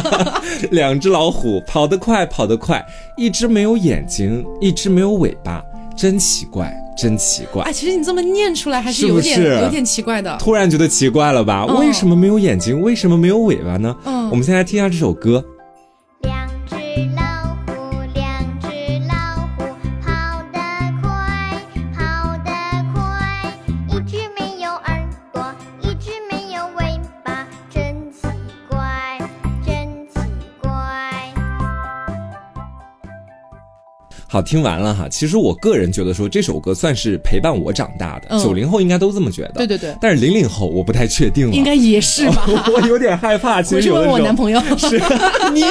[0.72, 2.84] 两只老虎跑得快，跑得快，
[3.16, 5.62] 一只没有眼睛，一只没有尾巴，
[5.96, 7.62] 真奇怪，真奇怪。
[7.64, 10.36] 哎，其实你这么念出来还是有点有点奇怪的。
[10.40, 11.66] 突然觉得奇怪了吧？
[11.66, 12.80] 为什么没有眼睛？
[12.80, 13.94] 为什么没有尾巴呢？
[14.04, 15.44] 嗯，我们先来听一下这首歌。
[34.32, 35.08] 好，听完了哈。
[35.08, 39.54] 其实我个人觉得说这首歌算是陪伴我长大的，九零后应该都这么觉得。
[39.54, 39.92] 对对对。
[40.00, 41.52] 但是零零后我不太确定了。
[41.52, 42.46] 应该也是吧。
[42.72, 43.60] 我有点害怕。
[43.60, 45.02] 其实 有的我男朋友 是
[45.52, 45.64] 你。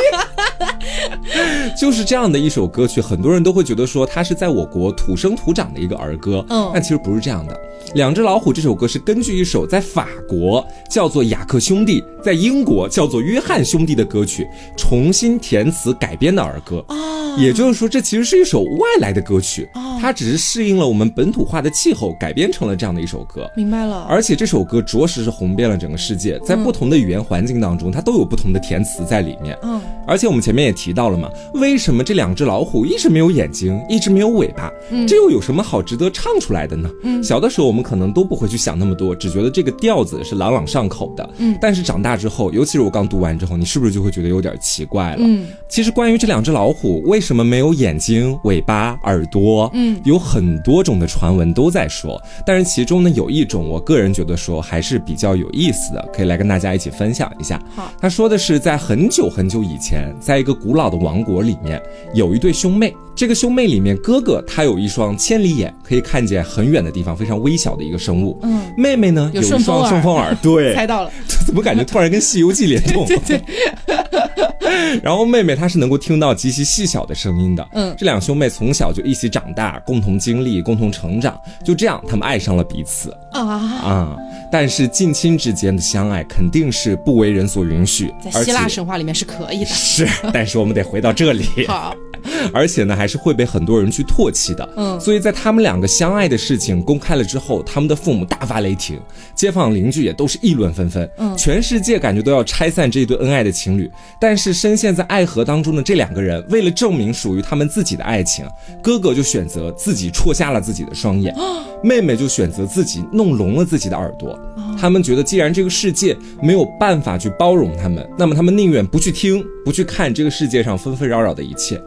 [1.80, 6.45] 就是这样的一首歌曲，很多人都会觉得说它是在我国土生土长的一个儿歌。
[6.50, 6.69] 嗯。
[6.74, 7.58] 但其实不是这样的。
[7.95, 14.45] 两只老虎这首歌是根据一首在法国叫做雅克兄弟，在英国叫做约翰兄弟的歌曲
[14.76, 16.84] 重新填词改编的儿歌。
[16.89, 16.98] 啊。
[17.39, 19.67] 也就是说，这其实是一首外来的歌曲，
[19.99, 23.49] 它只是适应了我们本土化的气候，改编成了这样的一首歌。
[23.55, 24.05] 明白了。
[24.09, 29.57] 而且这首歌着实是红遍了整个世界，在不同的语言环境当中，它都有不同的填词在里面。
[29.62, 29.81] 嗯。
[30.07, 34.71] 而且我们前面也提到了嘛，为什么这两只老虎一直没有眼睛，一直没有尾巴？
[34.89, 36.89] 嗯，这又有什么好值得唱出来的呢？
[37.03, 41.29] 嗯，小的时候我们可能都不会去想那么多，只觉得这个调子是朗朗上口的。
[41.38, 45.17] 嗯，但是长大之后，尤其是我刚读完之后，你是不是就会觉得有点奇怪了？
[45.19, 57.62] 嗯，其实关于这两只老虎为什么没有眼睛、尾巴、耳朵，嗯，有很多种的传闻都在说，但是其中呢，有一种我个人觉得说还是比较有意思的，可以来跟大家一起分享一下。
[57.75, 61.82] 好，他说的是在很久很久以前，在一个古老的王国里面，
[62.13, 62.93] 有一对兄妹。
[63.15, 68.39] 这个兄妹里面，哥哥他有一双千里眼，可以看见很远的地方，非常微小的一个生物。
[68.43, 70.34] 嗯，妹妹呢有一双顺风耳。
[70.41, 71.12] 对， 猜到了。
[71.45, 73.06] 怎么感觉 突然跟《西游记》联动？
[73.06, 73.41] 对对。
[75.04, 77.67] 然后妹妹她是能够听到极其细小的声音的。
[77.73, 83.15] 嗯，这两兄妹从小就一起长大，共同经历，共同成长，就这样他们爱上了彼此。
[83.32, 84.18] 啊啊！
[84.52, 88.12] 但是近亲之间的相爱肯定是不为人所允许。
[88.20, 89.65] 在希腊神话里面是可以的。
[89.68, 91.46] 是， 但是我们得回到这里。
[91.68, 91.96] 好。
[92.54, 94.68] 而且呢，还是会被很多人去唾弃的。
[94.76, 99.00] 嗯，所以在他们两个相爱的事情公开了之后，他们的父母大发雷霆，
[99.34, 101.10] 街坊邻居也都是议论纷纷。
[101.18, 103.89] 嗯，全世界感觉都要拆散这一对恩爱的情侣。
[104.20, 108.46] 但是深陷在爱河当中的这两个人，为了证明属于他们自己的爱情，
[108.82, 111.36] 哥哥就选择自己戳瞎了自己的双眼，
[111.84, 114.39] 妹妹就选择自己弄聋了自己的耳朵。
[114.79, 121.82] 他们觉得，既然这个世界没有办法去包容他们，那么他们宁愿不去听，不去看这个世界上纷纷扰扰的一切。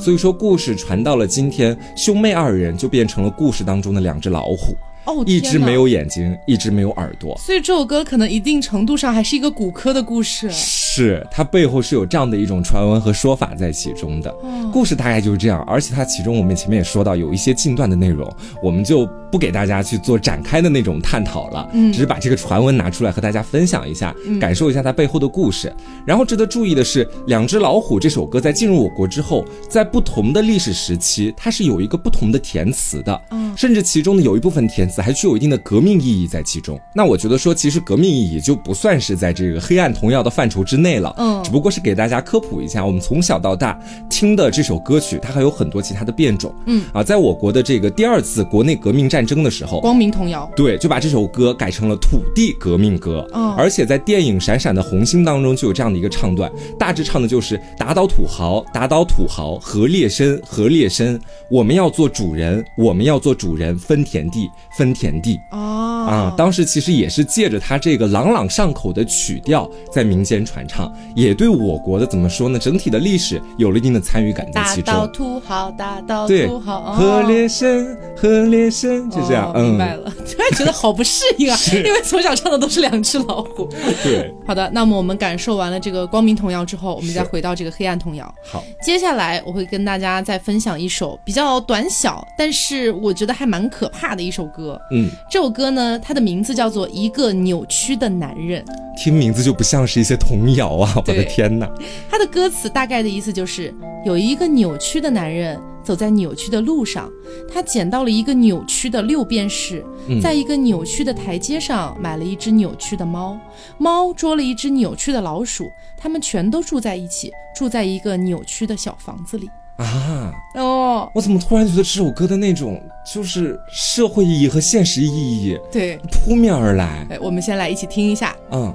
[0.00, 4.76] 所以说，故事传到了今天，兄妹二人就变成了故事当中的两只老虎。
[5.06, 7.36] 哦，一只没有眼睛，一只没有耳朵。
[7.38, 10.50] 所以这首歌可能一定程度上还是一个骨科的故事。
[10.96, 14.34] 是，它背后是有这样的一种传闻和说法在其中的。
[14.72, 18.26] 故事大概就是这样，而且它其中我们前面也说到，有一些近段的内容，
[18.62, 19.06] 我们就。
[19.28, 25.70] 不给大家去做展开的那种探讨了，嗯，只是把这个传闻拿出来和大家分享一下，感受一下它背后的故事。
[26.06, 36.80] 然后值得注意的是，《两只老虎》这首歌在进入我国之后，在不同的历史时期，它是有一个不同的填词的，嗯，甚至其中的有一部分填词还具有一定的革命意义在其中。
[36.94, 49.26] 那我觉得说，其实革命意义就不算是在这个黑暗童谣的范畴之内了，嗯，只不过是给大家科普一下，我们从小到大听的这首歌曲，它还有很多其他的变种，嗯，啊，在我国的这个第二次国内革命战。
[49.26, 53.28] 争的时候，光明童谣对，就把这首歌改成了土地革命歌。
[53.34, 61.20] 嗯，而且在电影《闪闪的红星》当中就有这样的一个唱段，大致唱的就是打倒土豪，打倒土豪，何烈身，何烈身，
[61.50, 65.36] 我们要做主人，我们要做主人，分田地，分田地。
[65.50, 70.75] 哦，啊，当时其实也是借着他这个朗朗上口的曲调在民间传唱，
[71.14, 74.84] 也对我国的怎么说呢，整体的历史有了一定的参与感在其中。
[74.84, 79.08] 打倒土豪，大刀土豪，何烈生，何烈生。
[79.10, 80.10] 就这样，明白了。
[80.26, 83.68] 突然觉得好不适应啊， 因为从小唱的都是两只老虎。
[84.02, 88.34] 对，好的，那么我们感受完了这个光明童谣之后，我们再回到这个黑暗童谣。
[88.42, 94.80] 好，接下来我会跟大家再分享一首比较短小，但是我觉得还蛮可怕的一首歌。
[94.92, 98.62] 嗯，这首歌呢，它的名字叫做《一个扭曲的男人》。
[98.98, 100.92] 听名字就不像是一些童谣啊！
[100.96, 101.70] 我的天哪，
[102.10, 103.74] 他的歌词大概的意思就是
[104.04, 105.60] 有一个扭曲的男人。
[105.86, 107.08] 走在扭曲的路上，
[107.48, 109.84] 他捡到了一个扭曲的六便士，
[110.20, 113.38] 在一个扭曲的台阶上买了一只扭曲的猫，
[113.78, 120.32] 猫捉了一只扭曲的老鼠，他们全都住在一起，住在一个扭曲的小房子里啊！
[120.56, 122.82] 哦，我怎么突然觉得这首歌的那种
[123.14, 127.06] 就是社会意义和现实意义对扑面而来？
[127.10, 128.74] 哎，我们先来一起听一下，嗯。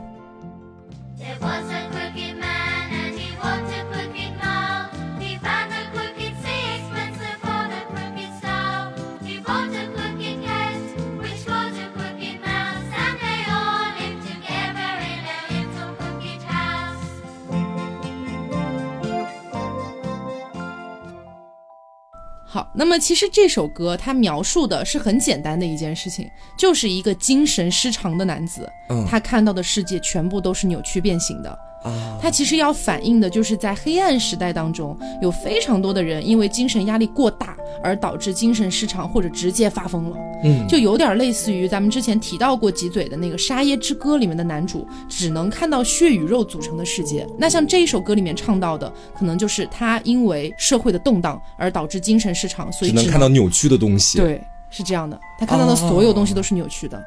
[22.53, 28.69] 好，那么其实这首歌它描述的是很简单的一件事情，就是一个精神失常的男子，
[29.09, 31.57] 他看到的世界全部都是扭曲变形的。
[31.83, 40.17] 啊，它其实要反映的就是在黑暗时代当中，有非常多的人因为精神压力过大而导致精神失常或者直接发疯了。
[40.43, 47.27] 嗯，就有点类似于咱们之前提到过几嘴的那个《沙耶之歌》里面的男主，只能看到血与肉组成的世界。
[47.37, 54.17] 那像这一首歌里面唱到的，可能就是他因为社会的动荡而导致精神失常，所以只能看到扭曲的东西。
[54.17, 57.03] 对，是这样的，他看到的所有东西都是扭曲的。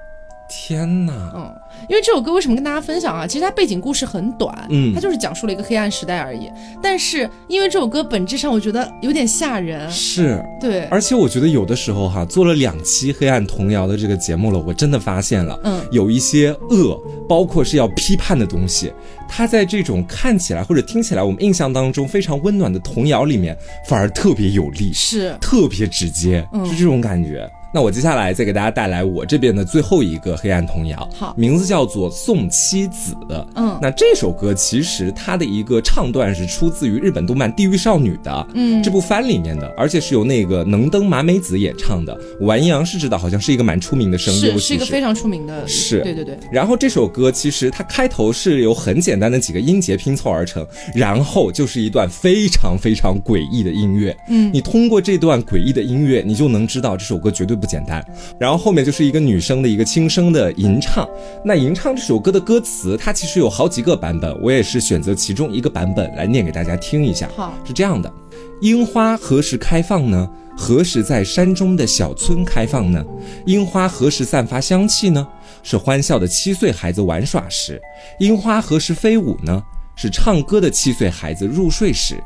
[0.49, 1.55] 天哪，嗯，
[1.89, 3.27] 因为这首歌为什么跟大家分享啊？
[3.27, 6.51] 其实它背景故事很短，嗯，它就是讲述了一个黑暗时代而已。
[6.83, 10.45] 但是因为这首歌本质上我觉得有点吓人，是。
[10.61, 18.93] 对，而且我觉得有的时候哈，做了两期黑暗童谣的这个节目了，我真的发现了，嗯，有一些恶，包括是要批判的东西，
[19.29, 23.57] 它在这种看起来或者听起来我们印象当中非常温暖的童谣里面，
[23.89, 25.37] 反而特别有力，是。
[25.41, 27.51] 特别直接，是这种感觉。
[27.75, 33.13] 那我接下来再给大家带来我这边的最后一个黑暗童谣，好，名字叫做《送妻子》。
[33.57, 42.17] 嗯，那这首歌其实它的一个唱段是出自于日本动漫《地狱少女》的，嗯，这部番里面的，而且是由那个能登麻美子演唱的。
[42.43, 46.39] 完阴阳是知道，好像是一个蛮出名的声优，是一个非常出名的，是，对对对。
[46.53, 54.17] 然后这首歌其实它开头是由很简单的几个音节拼凑而成，然后就是一段非常非常诡异的音乐。
[54.29, 58.05] 嗯，你通过这段诡异的音乐，你就能知道这首歌绝对不简单。
[58.39, 61.09] 然后后面就是一个女生的一个轻声的吟唱。
[61.45, 67.29] 那吟唱这首歌的歌词，它其实有好几个版本，我也是选择其中一个版本来念给大家听一下。
[67.37, 68.13] 好，是这样的：
[68.61, 70.29] 樱花何时开放呢？
[70.57, 73.05] 何时在山中的小村开放呢？
[73.47, 75.27] 樱花何时散发香气呢？
[75.65, 77.81] 是欢笑的七岁孩子玩耍时。
[78.21, 79.63] 樱花何时飞舞呢？
[79.97, 82.23] 是唱歌的七岁孩子入睡时。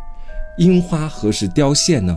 [0.59, 2.17] 樱花何时凋谢呢？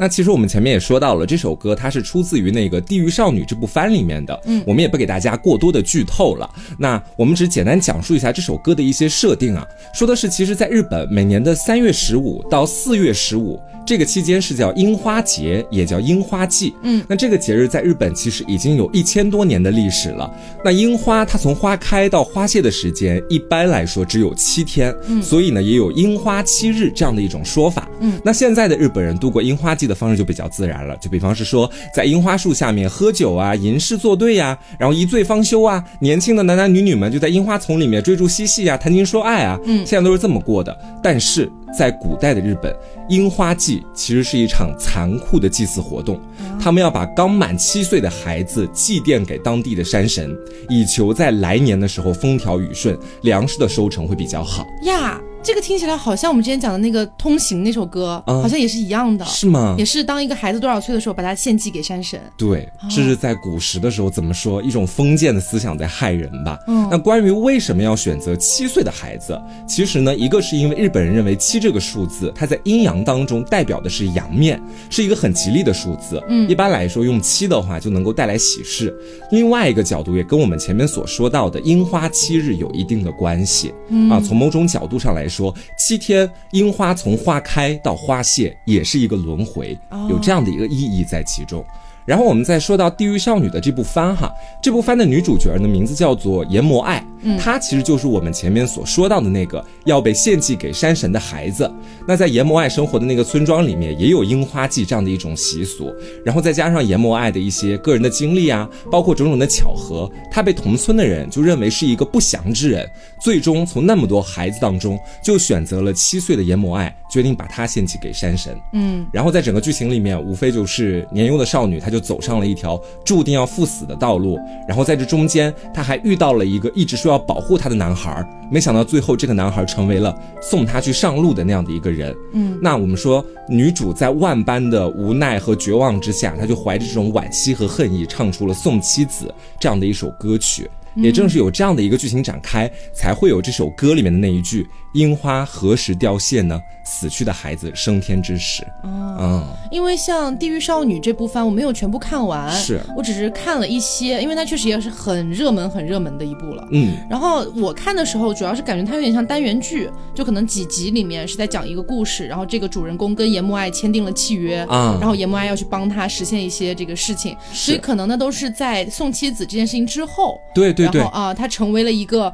[0.00, 6.50] 那其实我们前面也说到了，这首歌它是出自于那个《地狱少女》这部番里面的，嗯，我们也不给大家过多的剧透了。
[6.78, 13.60] 那我们只简单讲述一下这首歌的一些设定啊，说的是其实在日本每年的三月十五到四月十五。
[13.86, 16.74] 这个期间是叫樱花节，也叫樱花季。
[16.82, 20.32] 嗯，那这个节日在日本其实已经有一千多年的历史了。
[20.64, 24.94] 那樱花它从花开到花谢的时间，一般来说只有七天。
[25.08, 27.88] 嗯，所以呢，也有樱花七日这样的一种说法。
[28.00, 39.58] 嗯，那现在的日本人度过樱花季的方式就比较自然了，就比方是说在樱花树下面喝酒啊，吟诗作对呀，然后一醉方休啊，年轻的男男女女们就在樱花丛里面追逐嬉戏啊，谈情说爱啊。
[39.64, 40.76] 嗯，现在都是这么过的。
[41.02, 42.74] 但是在古代的日本。
[43.08, 46.20] 樱花祭其实是一场残酷的祭祀活动，
[46.60, 50.36] 他们要把刚满七岁的孩子祭奠给当地的山神，
[50.68, 55.20] 以求在来年的时候风调雨顺，粮食的收成会比较好呀。
[55.42, 59.74] 这个听起来好像我们之前讲的那个《通行》那首歌，好像也是一样的，是吗？
[59.78, 62.20] 也是当一个孩子多少岁的时候，把他献祭给山神。
[62.36, 64.62] 对，这是在古时的时候怎么说？
[64.62, 66.58] 一种封建的思想在害人吧。
[66.68, 74.60] 嗯，那关于为什么要选择七岁的孩子，其实呢，一个是因为日本人认为七这个数字，它在阴阳当中代表的是阳面，
[74.90, 76.22] 是一个很吉利的数字。
[76.28, 78.94] 嗯，一般来说用七的话就能够带来喜事。
[79.30, 83.72] 另外一个角度也跟我们前面所说到的樱花七日有一定的关系。
[83.88, 85.29] 嗯啊，从某种角度上来。
[85.30, 89.78] 说七天樱花从花开到花谢也是一个轮回，
[90.10, 91.64] 有这样的一个意义在其中。
[92.04, 94.28] 然后我们再说到《地狱少女》的这部番哈，
[94.60, 97.04] 这部番的女主角呢名字叫做研磨爱，
[97.38, 101.72] 她其实就是我们前面所说到的那个要被献祭给山神的孩子。
[102.06, 105.90] 那在研磨爱生活的那个村庄里面，也有樱花季这样的一种习俗。
[106.24, 112.86] 然后再加上研磨爱的一些个人的经历啊，包括种种的巧合，他被同村的人就认为是一个不祥之人。
[113.22, 118.56] 最终从那么多孩子当中，就选择了七岁的研磨爱，决定把他献祭给山神。
[118.72, 122.00] 嗯，然后在整个剧情里面，无非就是年幼的少女，她就。
[122.10, 132.14] 走上了一条注定要赴死的道路，然后在这中间，她还遇到了一个一直说要保护他的男孩，没想到最后这个男孩成为了送他去上路的那样的一个人。
[132.32, 139.26] 嗯，那我们说女主在万般的无奈和绝望之下，她就怀着这种惋惜和恨意，唱出了《送妻子》
[139.58, 140.70] 这样的一首歌曲。
[140.96, 146.60] 也正是有这样的一个剧情展开，才会有这首歌里面的那一句“樱花何时凋谢呢？
[146.90, 156.66] 死去的孩子升天之时。”嗯，因为像《地狱少女》这部番我没有全部看完，是我只是看了一些，因为它确实也是很热门、很热门的一部了。
[156.72, 170.40] 嗯，然后我看的时候，主要是感觉它有点像单元剧，就可能几集里面是在讲一个故事，然后这个主人公跟严木爱签订了契约啊，然后严木爱要去帮他实现一些这个事情，所以可能呢都是在送妻子这件事情之后。
[170.54, 170.72] 对。
[170.72, 172.32] 然后啊，他成为了一个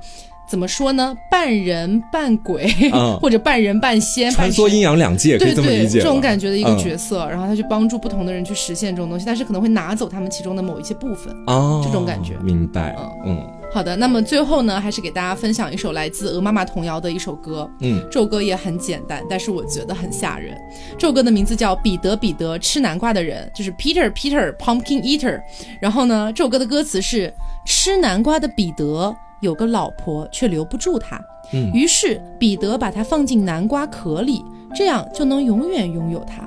[0.49, 1.15] 怎么说呢？
[1.31, 2.69] 半人半鬼，
[3.21, 5.99] 或者半人半仙，穿梭阴阳两界，对对这么理解。
[6.01, 12.37] 这种感觉的一个角色，然后他去帮助不同的人去实现这种东西，但是可能会拿走他们其中的某一些部分哦，这种感觉。
[12.43, 13.45] 明白，嗯。
[13.73, 17.69] 好的，那么最后呢，还是给大家分享一首来自鹅妈妈童谣的一首歌。
[17.81, 20.57] 嗯，这首歌也很简单，但是我觉得很吓人。
[20.97, 25.41] 这首歌的名字叫《彼得彼得吃南瓜的人》，就是 Peter Peter Pumpkin Eater。
[25.81, 27.31] 然后呢，这首歌的歌词是：
[27.67, 31.21] 吃南瓜的彼得有个老婆，却留不住他。
[31.53, 36.43] 嗯，于是彼得把它放进南瓜壳里，这样就能永远拥有它。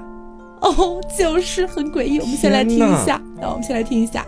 [0.62, 2.20] 哦，就是很诡异。
[2.20, 4.26] 我们先来听一下，那我们先来听一下。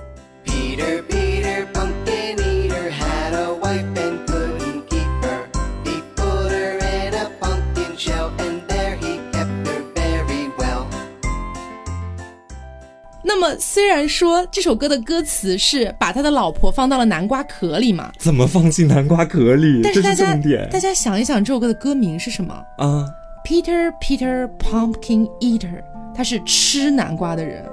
[13.33, 18.11] 那么，虽然说这首歌的歌词是把他的老婆放到了南瓜壳里嘛？
[18.19, 19.79] 怎么放进南瓜壳里？
[19.81, 20.35] 但是大家，
[20.69, 23.07] 大家想一想，这首歌的歌名是什么啊
[23.45, 25.81] ？Peter Peter Pumpkin Eater，
[26.13, 27.63] 他是吃南瓜的人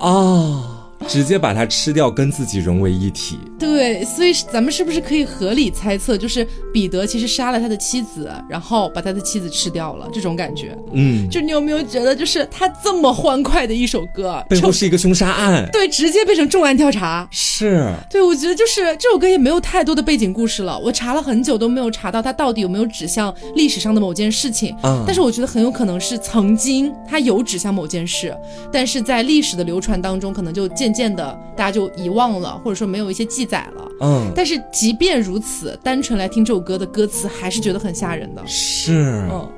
[0.00, 0.77] 啊。
[1.06, 3.38] 直接把它吃掉，跟自己融为一体。
[3.58, 10.76] 对，所以咱们是不是可以合理猜测，就是彼得其实杀了他的妻子，然后把他的妻子吃掉了，这种感觉。
[10.92, 15.68] 嗯，就你有没有觉得，就是他这么欢快的一首歌，背后是一个凶杀案？
[15.72, 17.26] 对，直接变成重案调查。
[17.30, 17.92] 是。
[18.10, 24.74] 对，我觉得就是这首歌也没有太多的背景故事了，我查了很久都没有查到他到底有没有指向历史上的某件事情。
[24.82, 25.02] 嗯。
[25.06, 28.36] 但是我觉得很有可能是曾经他有指向某件事，
[28.72, 30.87] 但是在历史的流传当中，可能就渐。
[30.88, 33.88] 渐渐的，大家就遗忘了，或者说没有一些记载了。
[34.00, 38.42] 嗯，但是即便如此，单纯来听这首歌的歌词，还是觉得很吓人的。
[38.46, 39.48] 是，嗯。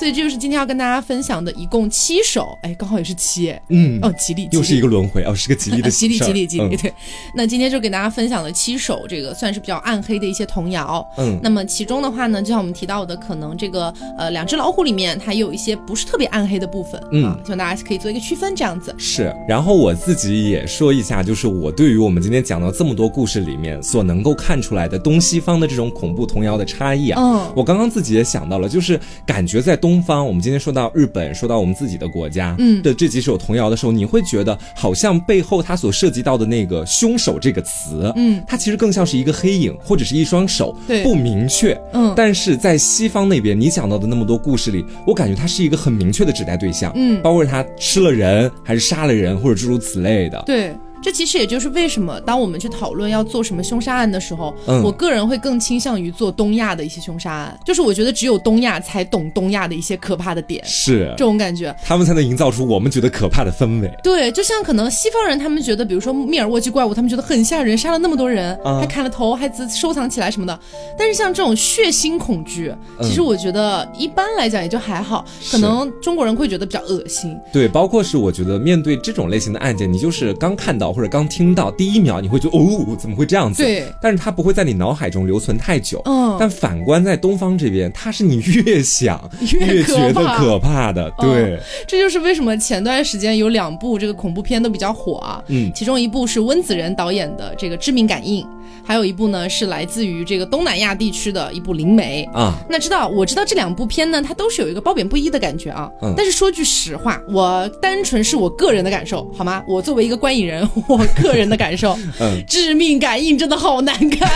[0.00, 6.90] 所以这就是今天要跟大家分享的，一共七首，哎，刚好也是七，嗯，哦，吉利，又是一个轮回，哦，是个吉利的 吉利，吉利，吉利，对。
[7.34, 11.38] 那今天就给大家分享了七首，这个算是比较暗黑的一些童谣，嗯。
[11.42, 18.94] 那么其中的话呢，就像我们提到的，可能这个呃两只老虎里面，它也有一些不是特别暗黑的部分，嗯，希望大家可以做一个区分，这样子。
[18.96, 19.30] 是。
[19.46, 30.70] 然后我自己也说一下，就是我对于我们今天讲到这么多故事里面所能够看出来的东西方的这种恐怖童谣的差异啊，嗯，我刚刚自己也想到了，就是感觉在东方，我们今天说。
[30.70, 42.14] 说到日本，说到我们自己的国家，嗯的这几首童谣的时候，你会觉得好像背后它所涉及到的那个凶手这个词，嗯，它其实更像是一个黑影或者是一双手，对，不明确，嗯。
[42.14, 50.72] 但是在西方那边，你讲到的那么多故事里，我感觉它是一个很明确的指代对象，嗯，包括他吃了人还是杀了人或者诸如此类的，对。
[51.02, 57.58] 这其实也就是为什么，当我们去讨论要做什么凶杀案的时候，我个人会更倾向于做东亚的一些凶杀案。
[57.64, 63.90] 就是我觉得只有东亚才懂东亚的一些可怕的点，是这种感觉，他们才能营造出我们觉得可怕的氛围。
[64.02, 70.58] 对，就像可能西方人他们觉得，比如说密尔沃基怪物，他们觉得很吓人，杀了那么多人，还砍了头，还收藏起来什么的。
[70.98, 72.72] 但是像这种血腥恐惧，
[73.02, 77.36] 其实我觉得一般来讲也就还好，可能中国人会觉得比较恶心。
[77.52, 81.70] 对，包括是我觉得面对这种类型的案件，你就是刚看到或者刚听到。
[81.70, 83.62] 第一秒你会觉得哦，怎么会这样子？
[83.62, 86.02] 对，但是它不会在你脑海中留存太久。
[86.04, 91.10] 嗯，但反观在东方这边，它是你越想 越觉得可怕的。
[91.18, 95.42] 对，这就是为什么前段时间有两部这个恐怖片都比较火啊。
[95.48, 98.44] 嗯，其中一部是温子仁导演的这个《致命感应》。
[98.82, 102.54] 还有一部呢，是来自于这个东南亚地区的一部灵媒啊。
[102.68, 105.88] 那知道我知道这两部片呢，它都是有一个褒贬不一的感觉啊。
[106.02, 106.12] 嗯。
[106.16, 109.62] 但是说句实话，我单纯是我个人的感受，好吗？
[109.68, 114.30] 我作为一个观影人，我个人的感受， 嗯，致命感应真的好难看。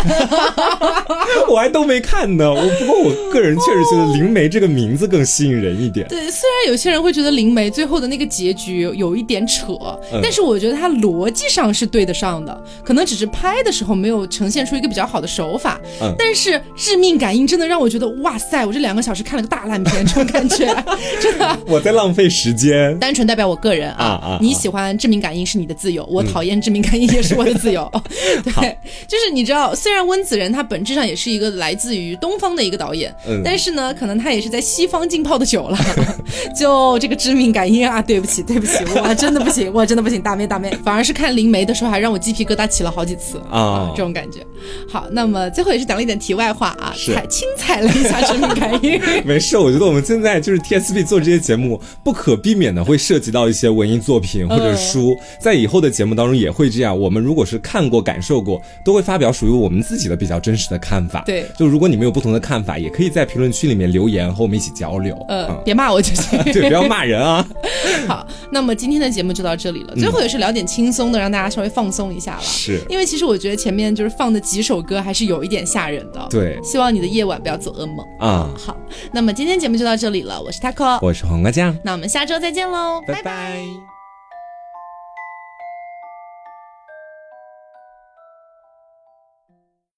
[1.48, 2.52] 我还都没看呢。
[2.52, 6.06] 我不过我个人确实觉得灵媒这个名字更吸引人一点。
[6.08, 9.76] 对，虽然有些人会觉得灵媒最后的那个结局有一点扯，
[10.22, 14.24] 但是我觉得它逻辑上是对得上的，可能只是拍的时候没有。
[14.34, 20.66] 呈现出一个比较好的手法，嗯，但是致命感应真的让我觉得，哇塞，我这两个小时看了个大烂片，这种感觉，
[21.20, 22.98] 真的，我在浪费时间。
[22.98, 27.88] 单纯代表我个人啊啊，你喜欢致命感应是你的自由，我讨厌致命感应也是我的自由。
[28.42, 28.76] 对，
[29.06, 35.78] 就是你知道，虽然温子仁他本质上也是一个来自于东方的一个导演，嗯，但是呢，可能他也是在西方浸泡的久了，
[36.58, 44.24] 就这个致命感应啊，对不起，对不起，我真的不行，我真的不行，大妹大妹，反而是看灵媒的时候还让我鸡皮疙瘩起了好几次啊，这种感。
[44.24, 44.40] 感觉
[44.88, 48.98] 好，那么最后也是讲了一点题外话啊，踩轻踩了一下致命感应。
[49.22, 56.98] 没事，我觉得我们现在就是 TSP 做这些节目，不可避免的会涉及到一些文艺作品或者书，在以后的节目当中也会这样。
[56.98, 61.22] 我们如果是看过、感受过，都会发表属于我们自己的比较真实的看法。
[61.26, 65.14] 对，就如果你们有不同的看法，也可以在评论区里面留言和我们一起交流。
[65.28, 67.46] 呃，别骂我就行， 对，不要骂人啊。
[68.08, 69.94] 好，那么今天的节目就到这里了。
[69.96, 72.42] 最后也是聊点轻松的，让大家稍微放松一下了。
[72.42, 74.14] 是，因为其实我觉得前面就是。
[74.16, 78.48] 放的几首歌还是有一点吓人的，对，希望你的夜晚不要做噩梦啊。
[78.56, 78.76] 好，
[79.12, 83.93] 那么今天节目就到这里了，我是 taco，我是黄瓜酱，那我们下周再见喽，拜拜。